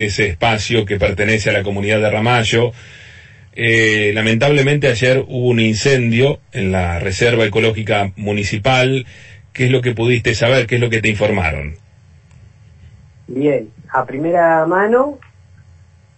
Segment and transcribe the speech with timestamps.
[0.00, 2.72] ese espacio que pertenece a la comunidad de Ramallo.
[3.52, 9.06] Eh, lamentablemente ayer hubo un incendio en la Reserva Ecológica Municipal.
[9.52, 10.66] ¿Qué es lo que pudiste saber?
[10.66, 11.76] ¿Qué es lo que te informaron?
[13.28, 15.20] Bien, a primera mano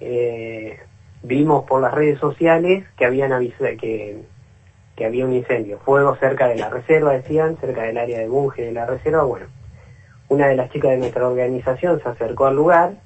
[0.00, 0.79] eh,
[1.22, 3.30] vimos por las redes sociales que habían
[3.79, 4.16] que,
[4.96, 8.62] que había un incendio, fuego cerca de la reserva, decían, cerca del área de Bunge
[8.62, 9.24] de la reserva.
[9.24, 9.46] Bueno,
[10.30, 13.05] una de las chicas de nuestra organización se acercó al lugar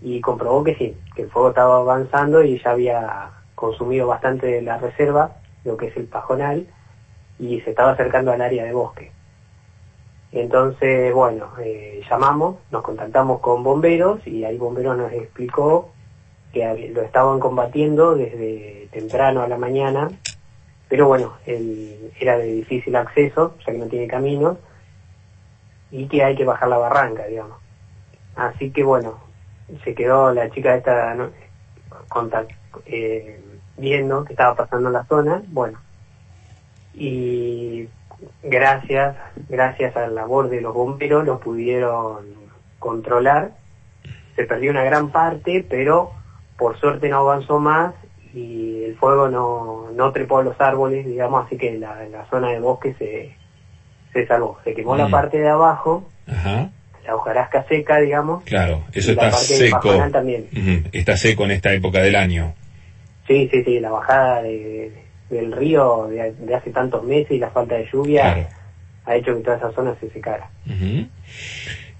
[0.00, 4.62] y comprobó que sí, que el fuego estaba avanzando y ya había consumido bastante de
[4.62, 5.32] la reserva,
[5.64, 6.66] lo que es el pajonal,
[7.38, 9.10] y se estaba acercando al área de bosque.
[10.30, 15.90] Entonces, bueno, eh, llamamos, nos contactamos con bomberos y ahí bomberos nos explicó
[16.52, 20.10] que lo estaban combatiendo desde temprano a la mañana,
[20.88, 24.58] pero bueno, era de difícil acceso, ya que no tiene camino,
[25.90, 27.58] y que hay que bajar la barranca, digamos.
[28.36, 29.18] Así que bueno,
[29.84, 31.30] se quedó la chica esta ¿no?
[32.86, 33.40] eh,
[33.76, 35.78] viendo qué estaba pasando en la zona, bueno,
[36.94, 37.88] y
[38.42, 39.16] gracias,
[39.48, 42.26] gracias a la labor de los bomberos lo pudieron
[42.78, 43.52] controlar,
[44.34, 46.12] se perdió una gran parte, pero
[46.56, 47.94] por suerte no avanzó más
[48.34, 52.50] y el fuego no, no trepó a los árboles, digamos, así que la, la zona
[52.50, 53.36] de bosque se,
[54.12, 55.10] se salvó, se quemó la mm.
[55.10, 56.70] parte de abajo, Ajá
[57.08, 58.44] la hojarasca seca, digamos.
[58.44, 59.96] Claro, eso está seco.
[60.12, 60.46] También.
[60.92, 62.54] Está seco en esta época del año.
[63.26, 67.88] Sí, sí, sí, la bajada del río de, hace tantos meses y la falta de
[67.90, 68.48] lluvia
[69.06, 70.50] ha hecho que toda esa zona se secara.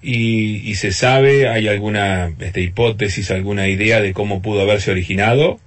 [0.01, 5.59] ¿Y, ¿Y, se sabe, hay alguna este, hipótesis, alguna idea de cómo pudo haberse originado?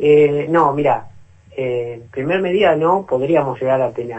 [0.00, 1.10] Eh, no, mira,
[1.56, 4.18] eh, en primer medida no, podríamos llegar a tener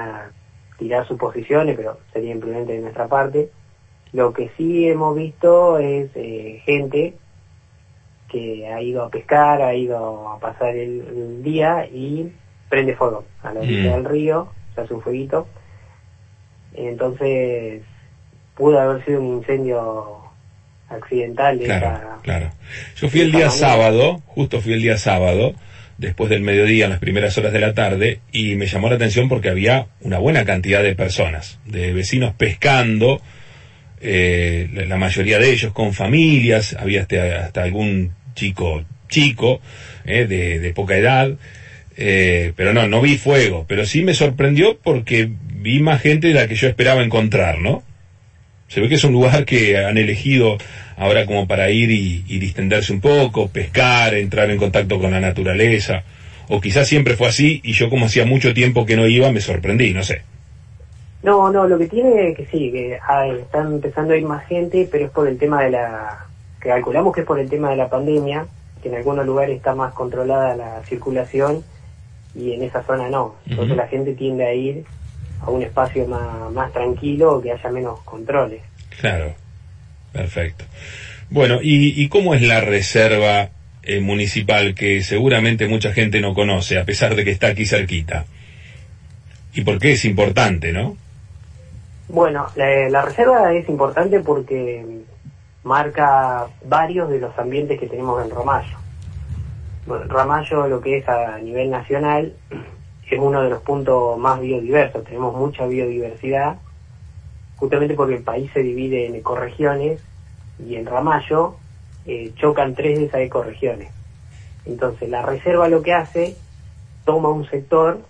[0.77, 3.49] tirar suposiciones, pero sería imprudente de nuestra parte.
[4.11, 7.15] Lo que sí hemos visto es eh, gente
[8.29, 12.31] que ha ido a pescar, ha ido a pasar el, día y
[12.69, 13.93] prende fuego a la orilla mm.
[13.95, 15.47] del río, se hace un fueguito.
[16.73, 17.83] Entonces,
[18.55, 20.17] pudo haber sido un incendio
[20.89, 21.59] accidental.
[21.59, 22.49] claro, claro.
[22.95, 25.53] Yo fui el día sábado, justo fui el día sábado,
[26.07, 29.29] después del mediodía, en las primeras horas de la tarde, y me llamó la atención
[29.29, 33.21] porque había una buena cantidad de personas, de vecinos pescando,
[34.01, 39.61] eh, la mayoría de ellos con familias, había hasta, hasta algún chico chico,
[40.05, 41.31] eh, de, poca edad,
[41.95, 46.33] eh, pero no, no vi fuego, pero sí me sorprendió porque vi más gente de
[46.33, 47.83] la que yo esperaba encontrar, ¿no?
[48.67, 50.57] Se ve que es un lugar que han elegido
[50.97, 56.03] ahora como para ir y, distenderse un poco, pescar, entrar en contacto con la naturaleza.
[56.49, 59.41] O quizás siempre fue así y yo como hacía mucho tiempo que no iba me
[59.41, 60.21] sorprendí, no sé.
[61.23, 62.99] No, no, lo que tiene es que sí, que
[63.39, 66.25] están empezando a ir más gente, pero es por el tema de la,
[66.61, 68.45] que calculamos que es por el tema de la pandemia,
[68.81, 71.63] que en algunos lugares está más controlada la circulación
[72.35, 73.35] y en esa zona no.
[73.47, 74.83] Entonces la gente tiende a ir
[75.41, 78.61] a un espacio más, más tranquilo, que haya menos controles.
[78.99, 79.33] Claro.
[80.13, 80.65] Perfecto.
[81.29, 83.49] Bueno, ¿y, cómo es la reserva
[83.81, 88.25] eh, municipal que seguramente mucha gente no conoce, a pesar de que está aquí cerquita?
[89.53, 90.95] ¿Y por qué es importante, no?
[92.07, 94.85] Bueno, la, reserva es importante porque
[95.63, 98.77] marca varios de los ambientes que tenemos en Ramallo.
[99.87, 100.05] Bueno,
[100.67, 102.33] lo que es a nivel nacional,
[103.09, 105.03] es uno de los puntos más biodiversos.
[105.03, 106.57] Tenemos mucha biodiversidad
[107.63, 110.03] justamente porque el país se divide en ecorregiones
[110.59, 111.55] y en Ramallo
[112.05, 113.89] eh, chocan tres de esas ecorregiones.
[114.65, 116.35] Entonces la reserva lo que hace,
[117.05, 118.01] toma un sector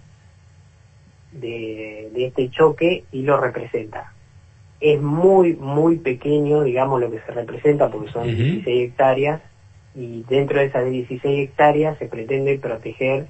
[1.34, 4.12] de, este choque y lo representa.
[4.80, 9.40] Es muy, muy pequeño, digamos, lo que se representa porque son 16 hectáreas
[9.94, 13.28] y dentro de esas 16 hectáreas se pretende proteger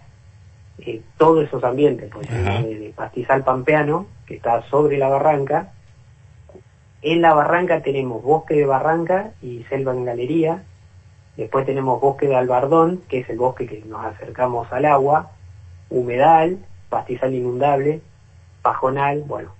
[0.77, 5.73] eh, todos esos ambientes, por ejemplo, de pastizal pampeano, que está sobre la barranca,
[7.03, 10.63] en la barranca tenemos bosque de barranca y selva en galería.
[11.35, 15.31] Después tenemos bosque de albardón, que es el bosque que nos acercamos al agua.
[15.89, 16.59] Humedal,
[16.89, 18.01] pastizal inundable,
[18.61, 19.51] pajonal, bueno.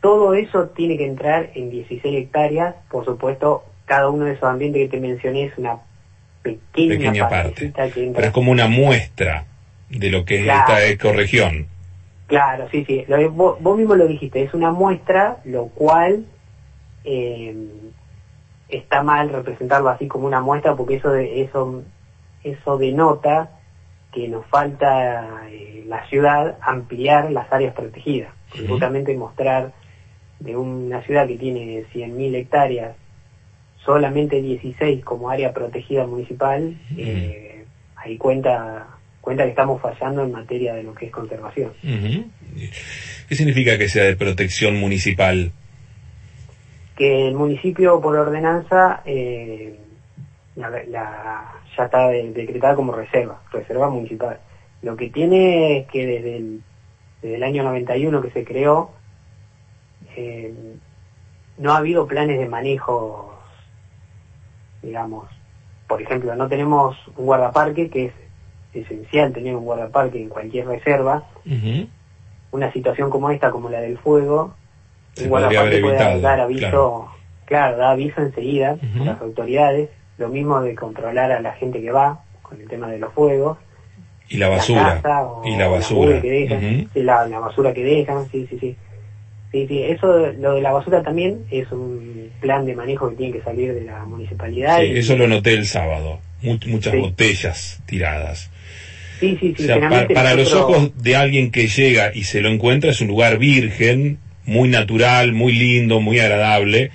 [0.00, 2.74] Todo eso tiene que entrar en 16 hectáreas.
[2.90, 5.78] Por supuesto, cada uno de esos ambientes que te mencioné es una
[6.42, 7.72] pequeña, parte.
[7.74, 9.44] Pero es como una muestra
[9.88, 11.68] de lo que es esta ecorregión.
[12.26, 13.04] Claro, sí, sí.
[13.30, 16.24] vos mismo lo dijiste, es una muestra, lo cual
[17.04, 17.54] eh,
[18.68, 21.82] está mal representarlo así como una muestra porque eso de, eso
[22.44, 23.50] eso denota
[24.12, 28.32] que nos falta eh, la ciudad ampliar las áreas protegidas
[28.68, 29.72] justamente mostrar
[30.40, 32.96] de una ciudad que tiene 100.000 hectáreas
[33.84, 37.64] solamente 16 como área protegida municipal, eh,
[37.96, 38.86] ahí cuenta
[39.20, 41.72] cuenta que estamos fallando en materia de lo que es conservación.
[43.28, 45.52] ¿Qué significa que sea de protección municipal?
[46.96, 49.78] Que el municipio por ordenanza eh,
[50.56, 50.70] la,
[51.76, 54.38] ya está decretada como reserva, reserva municipal.
[54.82, 56.62] Lo que tiene es que desde el,
[57.22, 58.90] desde el año 91 que se creó,
[60.16, 60.52] eh,
[61.58, 63.34] no ha habido planes de manejo,
[64.82, 65.28] digamos.
[65.86, 68.12] Por ejemplo, no tenemos un guardaparque, que es
[68.72, 71.24] esencial tener un guardaparque en cualquier reserva.
[72.50, 74.54] Una situación como esta, como la del fuego,
[75.20, 77.08] un guardaparque puede dar aviso,
[77.44, 77.76] claro.
[77.76, 79.90] da aviso enseguida a las autoridades.
[80.18, 83.58] Lo mismo de controlar a la gente que va con el tema de los fuegos.
[84.28, 85.02] Y la basura.
[85.44, 86.20] y la basura.
[86.20, 88.76] que dejan, la, la basura que dejan, sí, sí, sí.
[89.52, 90.06] Sí, sí, eso,
[90.38, 93.82] lo de la basura también es un plan de manejo que tiene que salir de
[93.82, 94.80] la municipalidad.
[94.80, 96.20] Sí, eso lo noté el sábado.
[96.40, 98.50] muchas botellas tiradas.
[99.20, 99.68] Sí, sí, sí.
[100.14, 104.18] para, los ojos de alguien que llega y se lo encuentra es un lugar virgen,
[104.44, 106.90] muy natural, muy lindo, muy agradable,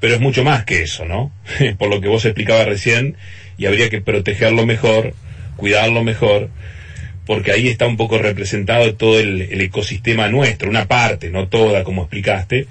[0.00, 1.32] pero es mucho más que eso, ¿no?
[1.78, 3.16] Por lo que vos explicabas recién,
[3.58, 5.14] y habría que protegerlo mejor,
[5.56, 6.50] cuidarlo mejor
[7.26, 12.02] porque ahí está un poco representado todo el, ecosistema nuestro, una parte, no toda, como
[12.02, 12.66] explicaste,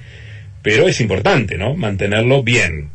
[0.62, 1.76] pero es importante, ¿no?
[1.76, 2.90] Mantenerlo bien.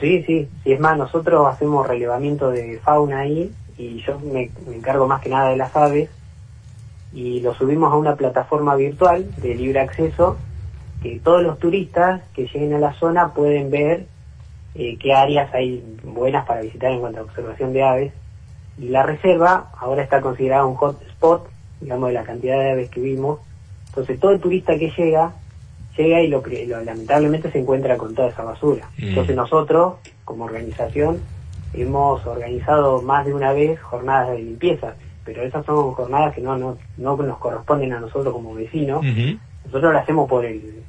[0.00, 5.06] Sí, sí, y es más, nosotros hacemos relevamiento de fauna ahí y yo me, encargo
[5.06, 6.08] más que nada de las aves
[7.12, 10.36] y lo subimos a una plataforma virtual de libre acceso
[11.02, 14.06] que todos los turistas que lleguen a la zona pueden ver
[14.74, 18.12] eh, qué áreas hay buenas para visitar en cuanto a observación de aves
[18.78, 21.48] y la reserva ahora está considerada un hotspot,
[21.80, 23.40] digamos, de la cantidad de aves que vimos.
[23.88, 25.32] Entonces todo el turista que llega,
[25.96, 26.42] llega y lo,
[26.84, 28.88] lamentablemente se encuentra con toda esa basura.
[28.96, 29.08] Mm.
[29.08, 31.20] Entonces nosotros, como organización,
[31.74, 36.56] hemos organizado más de una vez jornadas de limpieza, pero esas son jornadas que no,
[36.56, 39.04] no, no nos corresponden a nosotros como vecinos.
[39.64, 40.82] Nosotros las hacemos por el,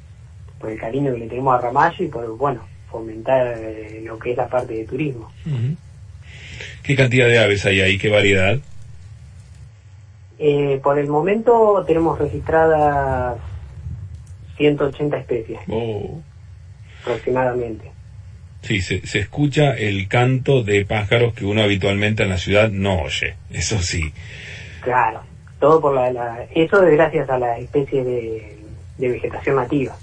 [0.58, 4.32] por el cariño que le tenemos a Ramallo y por, bueno, fomentar eh, lo que
[4.32, 5.30] es la parte de turismo.
[6.82, 7.98] ¿Qué cantidad de aves hay ahí?
[7.98, 8.58] ¿Qué variedad?
[10.38, 13.38] Eh, por el momento tenemos registradas
[14.56, 15.60] 180 especies.
[15.68, 16.20] Oh.
[17.02, 17.92] Aproximadamente.
[18.62, 23.02] Sí, se, se, escucha el canto de pájaros que uno habitualmente en la ciudad no
[23.02, 24.12] oye, eso sí.
[24.82, 25.22] Claro,
[25.58, 26.46] todo por la...
[26.54, 28.58] eso es gracias a la especie de,
[28.98, 29.96] vegetación nativa,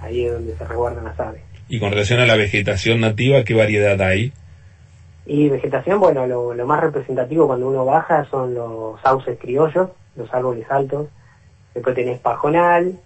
[0.00, 1.42] ahí es donde se resguardan las aves.
[1.68, 4.32] Y con relación a la vegetación nativa, ¿qué variedad hay?
[5.24, 10.66] Y vegetación, bueno, lo, más representativo cuando uno baja son los sauces criollos, los árboles
[10.70, 11.08] altos.
[11.74, 12.98] Después tenés pajonal,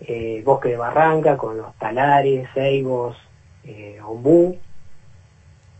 [0.00, 3.16] eh, bosque de barranca con los talares, ceibos,
[3.66, 4.58] eh, ombú,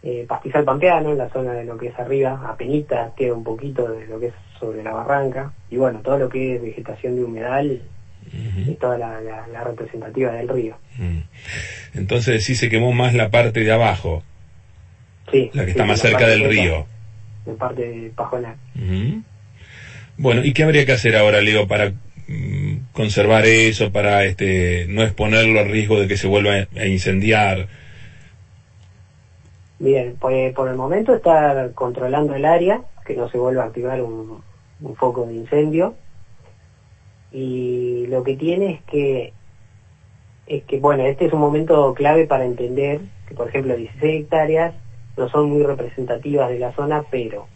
[0.02, 3.88] eh, pastizal pampeano en la zona de lo que es arriba, apenita queda un poquito
[3.88, 5.52] de lo que es sobre la barranca.
[5.70, 7.82] Y bueno, todo lo que es vegetación de humedal
[8.66, 10.76] y toda la, representativa del río.
[10.98, 11.18] Mm.
[11.94, 14.22] Entonces sí se quemó más la parte de abajo.
[15.30, 15.50] Sí.
[15.52, 16.86] La que está más cerca del río.
[17.46, 18.56] En parte de Pajonal.
[20.16, 21.92] Bueno, ¿y qué habría que hacer ahora, Leo, para
[22.94, 27.68] conservar eso, para este no exponerlo al riesgo de que se vuelva a incendiar?
[29.78, 34.00] Bien, pues por el momento está controlando el área, que no se vuelva a activar
[34.00, 34.42] un,
[34.80, 35.94] un foco de incendio.
[37.32, 39.32] Y lo que tiene es que
[40.46, 44.74] es que, bueno, este es un momento clave para entender que, por ejemplo, 16 hectáreas
[45.16, 47.46] no son muy representativas de la zona, pero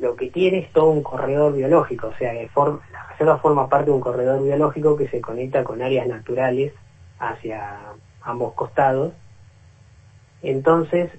[0.00, 3.92] lo que tiene es todo un corredor biológico, o sea, la reserva forma parte de
[3.92, 6.72] un corredor biológico que se conecta con áreas naturales
[7.18, 7.78] hacia
[8.22, 9.12] ambos costados.
[10.42, 11.10] Entonces,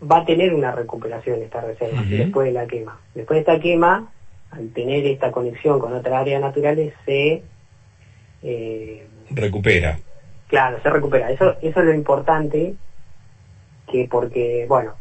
[0.00, 3.00] va a tener una recuperación esta reserva después de la quema.
[3.14, 4.12] Después de esta quema,
[4.50, 7.42] al tener esta conexión con otras áreas naturales, se...
[8.42, 9.98] Eh, recupera.
[10.48, 11.30] Claro, se recupera.
[11.30, 12.74] Eso, eso es lo importante
[13.90, 14.94] que porque, bueno,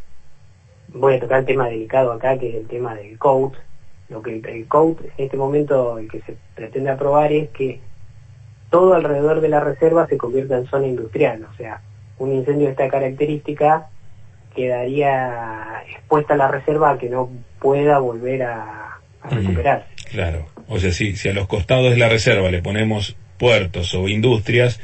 [0.94, 3.58] voy a tocar el tema delicado acá, que es el tema del code.
[4.10, 7.80] Lo que el, code en este momento el que se pretende aprobar es que
[8.70, 11.82] todo alrededor de la reserva se convierta en zona industrial, o sea,
[12.18, 13.90] un incendio de esta característica
[14.56, 19.88] quedaría expuesta a la reserva a que no pueda volver a, recuperarse.
[20.12, 24.08] claro, o sea, si, si a los costados de la reserva le ponemos puertos o
[24.08, 24.80] industrias,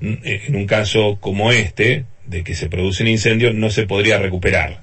[0.00, 4.80] en un caso como este, de que se produce un incendio no se podría recuperar.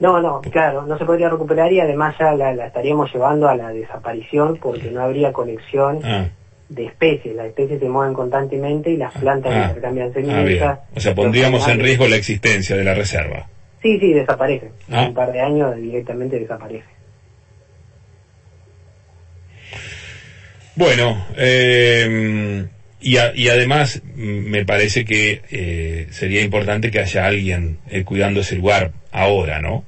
[0.00, 3.68] No, no, claro, no se podría recuperar y además ya la, estaríamos llevando a la
[3.68, 6.26] desaparición porque no habría conexión ah.
[6.70, 7.36] de especies.
[7.36, 10.78] Las especies se mueven constantemente y las plantas Ah, intercambian ah, semillas.
[10.96, 13.46] O sea, pondríamos en riesgo la existencia de la reserva.
[13.82, 14.70] Sí, sí, desaparecen.
[14.90, 15.02] Ah.
[15.02, 17.00] En un par de años directamente desaparecen.
[20.76, 22.66] Bueno, eh,
[23.00, 28.04] y, a- y además mm, me parece que eh, sería importante que haya alguien eh,
[28.04, 29.84] cuidando ese lugar ahora, ¿no?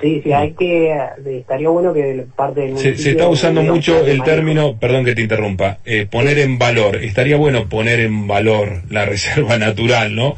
[0.00, 0.92] Sí, sí, hay que...
[1.24, 5.22] Estaría bueno que parte del Se, se está usando mucho el término, perdón que te
[5.22, 6.96] interrumpa, eh, poner en valor.
[6.96, 10.34] Estaría bueno poner en valor la reserva natural, ¿no?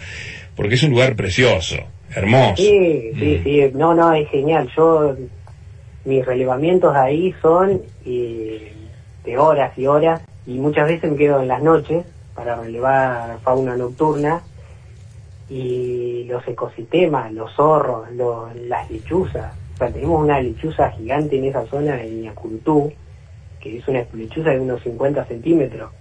[0.55, 1.77] Porque es un lugar precioso,
[2.15, 2.57] hermoso.
[2.63, 3.45] Sí, sí, Mm.
[3.45, 4.69] sí, no, no, es genial.
[4.77, 5.17] Yo,
[6.05, 8.71] mis relevamientos ahí son eh,
[9.25, 13.77] de horas y horas y muchas veces me quedo en las noches para relevar fauna
[13.77, 14.49] nocturna
[15.49, 19.59] y los ecosistemas, los zorros, los- las lechuzas.
[19.75, 22.93] O sea, tenemos una lechuza gigante en esa zona en Ñacurutú,
[23.61, 25.93] que es una lechuza de unos 50 centímetros.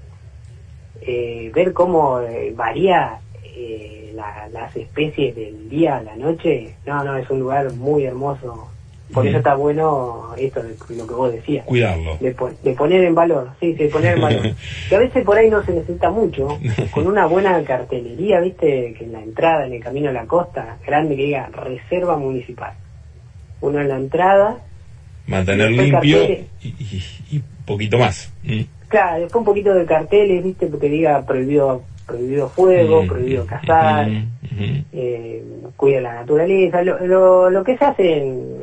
[0.96, 7.04] Eh, ver cómo eh, varía eh, la- las especies del día a la noche, no,
[7.04, 8.73] no, es un lugar muy hermoso.
[9.14, 11.66] Por eso está bueno esto de lo que vos decías.
[11.66, 12.18] Cuidarlo.
[12.20, 14.42] De, po- de poner en valor, sí, de poner en valor.
[14.90, 16.58] que a veces por ahí no se necesita mucho,
[16.92, 20.78] con una buena cartelería, viste, que en la entrada, en el camino a la costa,
[20.86, 22.74] grande que diga reserva municipal.
[23.62, 24.58] Uno en la entrada,
[25.28, 26.46] Mantener limpio carteles.
[26.62, 28.34] y, y poquito más.
[28.44, 28.62] Mm.
[28.90, 33.48] claro, después un poquito de carteles, viste, que diga prohibido prohibido fuego, Mm, prohibido mm,
[33.48, 35.44] cazar, mm, eh,
[35.78, 38.62] cuida la naturaleza, lo, lo, lo que se hace en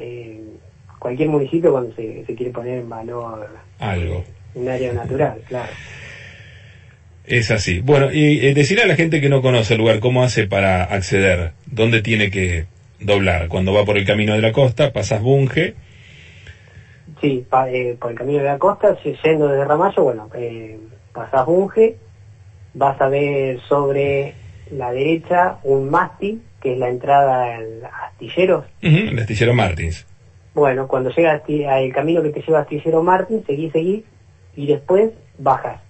[1.00, 3.48] cualquier municipio cuando se, se quiere poner en valor
[3.80, 4.24] Algo.
[4.54, 5.72] un área natural, claro.
[7.26, 7.80] Es así.
[7.80, 10.84] Bueno, y eh, decirle a la gente que no conoce el lugar cómo hace para
[10.84, 12.66] acceder, dónde tiene que
[13.00, 13.48] doblar.
[13.48, 15.74] Cuando va por el camino de la costa, pasas Bunge,
[17.20, 20.78] Sí, pa- eh, por el camino de la costa, yendo desde Ramallo, bueno, eh,
[21.12, 21.96] pasás Bunge,
[22.72, 24.32] vas a ver sobre
[24.70, 28.64] la derecha un mástil, que es la entrada al astilleros.
[28.80, 30.06] El astillero Martins.
[30.60, 31.40] Bueno, cuando llegas
[31.70, 34.04] al camino que te lleva a Astillero Martín, seguís, seguís,
[34.56, 35.80] y después bajas.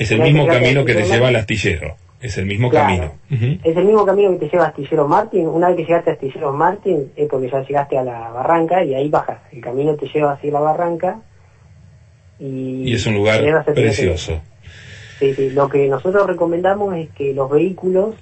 [0.00, 1.94] Es el mismo camino que te lleva al astillero.
[2.20, 2.86] Es el mismo Claro.
[3.30, 3.58] camino.
[3.62, 5.46] Es el mismo camino que te lleva a Astillero Martín.
[5.46, 8.94] Una vez que llegaste a Astillero Martín es porque ya llegaste a la barranca y
[8.96, 9.38] ahí bajas.
[9.52, 11.20] El camino te lleva hacia la barranca
[12.40, 14.40] y, Y es un lugar precioso.
[15.20, 15.50] Sí, sí.
[15.50, 18.16] Lo que nosotros recomendamos es que los vehículos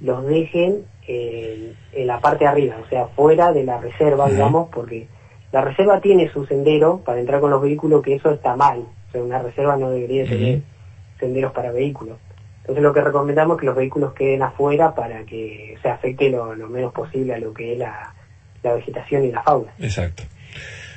[0.00, 5.06] los dejen en la parte de arriba, o sea, fuera de la reserva, digamos, porque
[5.52, 8.80] la reserva tiene su sendero para entrar con los vehículos, que eso está mal.
[8.80, 10.60] O sea, una reserva no debería tener
[11.18, 12.18] senderos para vehículos.
[12.60, 16.54] Entonces lo que recomendamos es que los vehículos queden afuera para que se afecte lo,
[16.54, 18.12] lo menos posible a lo que es la,
[18.62, 19.72] la vegetación y la fauna.
[19.78, 20.24] Exacto.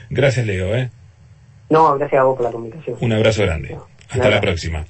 [0.10, 0.76] Gracias, Leo.
[0.76, 0.90] ¿eh?
[1.70, 2.98] No, gracias a vos por la comunicación.
[3.00, 3.70] Un abrazo grande.
[3.74, 4.30] No, Hasta nada.
[4.32, 4.86] la próxima.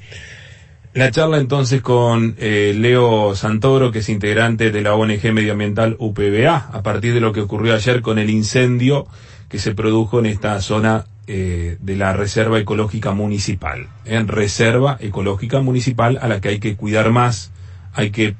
[0.93, 6.69] La charla entonces con eh, Leo Santoro, que es integrante de la ONG medioambiental UPBA,
[6.73, 9.05] a partir de lo que ocurrió ayer con el incendio
[9.51, 13.89] que se produjo en esta zona eh, de la Reserva Ecológica Municipal.
[14.05, 17.51] En Reserva Ecológica Municipal a la que hay que cuidar más,
[17.93, 18.37] hay que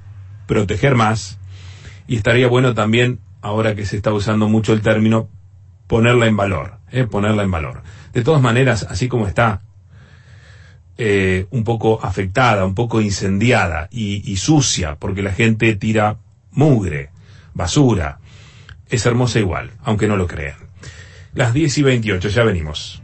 [0.47, 1.37] proteger más,
[2.07, 5.27] y estaría bueno también, ahora que se está usando mucho el término,
[5.87, 7.03] ponerla en valor, ¿eh?
[7.03, 7.83] ponerla en valor.
[8.13, 9.63] De todas maneras, así como está,
[10.97, 16.19] eh, un poco afectada, un poco incendiada y, y sucia, porque la gente tira
[16.51, 17.09] mugre,
[17.53, 18.19] basura,
[18.89, 20.60] es hermosa igual, aunque no lo crean.
[21.33, 23.00] Las 10 y 28, ya venimos.